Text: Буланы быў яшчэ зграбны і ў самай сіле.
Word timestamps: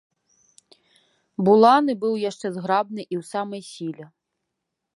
Буланы 1.49 1.93
быў 2.03 2.13
яшчэ 2.29 2.47
зграбны 2.55 3.01
і 3.05 3.15
ў 3.21 3.29
самай 3.35 3.61
сіле. 3.71 4.05